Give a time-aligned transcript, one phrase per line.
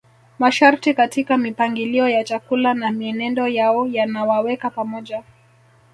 [0.39, 5.23] Masharti katika mipangilio ya chakula na mienendo yao yanawaweka pamoja